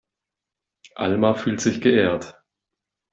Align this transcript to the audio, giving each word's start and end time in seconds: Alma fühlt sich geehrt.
Alma 0.95 1.35
fühlt 1.35 1.61
sich 1.61 1.79
geehrt. 1.79 2.41